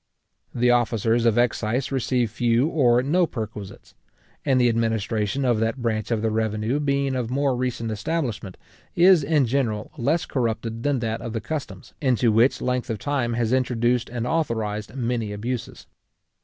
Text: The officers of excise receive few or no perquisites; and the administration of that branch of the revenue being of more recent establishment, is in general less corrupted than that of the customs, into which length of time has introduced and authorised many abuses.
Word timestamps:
The 0.55 0.71
officers 0.71 1.27
of 1.27 1.37
excise 1.37 1.91
receive 1.91 2.31
few 2.31 2.65
or 2.67 3.03
no 3.03 3.27
perquisites; 3.27 3.93
and 4.43 4.59
the 4.59 4.67
administration 4.67 5.45
of 5.45 5.59
that 5.59 5.79
branch 5.79 6.09
of 6.09 6.23
the 6.23 6.31
revenue 6.31 6.79
being 6.79 7.13
of 7.15 7.29
more 7.29 7.55
recent 7.55 7.91
establishment, 7.91 8.57
is 8.95 9.23
in 9.23 9.45
general 9.45 9.91
less 9.99 10.25
corrupted 10.25 10.81
than 10.81 11.01
that 11.01 11.21
of 11.21 11.33
the 11.33 11.39
customs, 11.39 11.93
into 12.01 12.31
which 12.31 12.63
length 12.63 12.89
of 12.89 12.97
time 12.97 13.33
has 13.33 13.53
introduced 13.53 14.09
and 14.09 14.25
authorised 14.25 14.95
many 14.95 15.31
abuses. 15.31 15.85